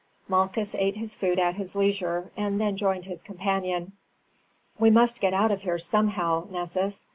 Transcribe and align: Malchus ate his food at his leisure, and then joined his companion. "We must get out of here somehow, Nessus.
Malchus 0.27 0.73
ate 0.73 0.97
his 0.97 1.13
food 1.13 1.37
at 1.37 1.53
his 1.53 1.75
leisure, 1.75 2.31
and 2.35 2.59
then 2.59 2.75
joined 2.75 3.05
his 3.05 3.21
companion. 3.21 3.91
"We 4.79 4.89
must 4.89 5.21
get 5.21 5.31
out 5.35 5.51
of 5.51 5.61
here 5.61 5.77
somehow, 5.77 6.47
Nessus. 6.49 7.05